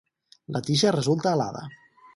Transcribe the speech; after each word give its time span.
La 0.55 0.61
tija 0.69 0.93
resulta 0.97 1.37
alada. 1.37 1.65